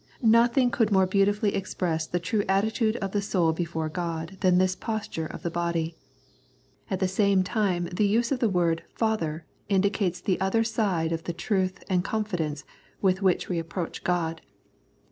Nothing 0.23 0.71
could 0.71 0.91
more 0.91 1.05
beautifully 1.05 1.53
express 1.53 2.07
the 2.07 2.19
true 2.19 2.43
attitude 2.49 2.95
of 2.95 3.11
the 3.11 3.21
soul 3.21 3.53
before 3.53 3.87
God 3.87 4.35
than 4.39 4.57
this 4.57 4.75
posture 4.75 5.27
of 5.27 5.43
the 5.43 5.51
body. 5.51 5.93
At 6.89 6.99
the 6.99 7.07
same 7.07 7.43
time 7.43 7.83
the 7.85 8.07
use 8.07 8.31
of 8.31 8.39
the 8.39 8.49
word" 8.49 8.83
Father" 8.95 9.45
indicates 9.69 10.19
the 10.19 10.41
other 10.41 10.63
side 10.63 11.11
of 11.11 11.25
the 11.25 11.33
truth 11.33 11.83
and 11.87 12.03
confidence 12.03 12.63
with 12.99 13.21
which 13.21 13.47
we 13.47 13.59
approach 13.59 14.03
God. 14.03 14.41